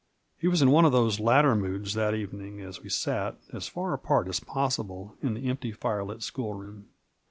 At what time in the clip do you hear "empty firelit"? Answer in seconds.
5.47-6.23